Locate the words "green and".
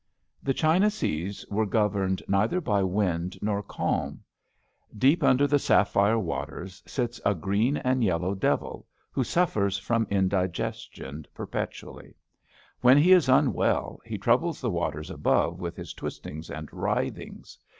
7.35-8.03